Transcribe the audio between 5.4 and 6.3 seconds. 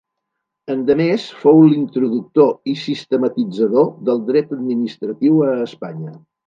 a Espanya.